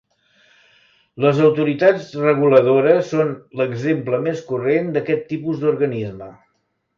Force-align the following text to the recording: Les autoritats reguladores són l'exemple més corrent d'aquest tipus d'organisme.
Les 1.25 1.41
autoritats 1.47 2.07
reguladores 2.21 3.11
són 3.17 3.35
l'exemple 3.61 4.21
més 4.29 4.43
corrent 4.49 4.91
d'aquest 4.97 5.29
tipus 5.35 5.63
d'organisme. 5.67 6.33